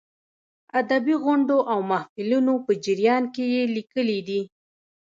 ادبي 0.81 1.15
غونډو 1.23 1.57
او 1.71 1.79
محفلونو 1.91 2.53
په 2.65 2.71
جریان 2.85 3.23
کې 3.33 3.43
یې 3.53 3.63
لیکلې 3.75 4.19
دي. 4.27 4.41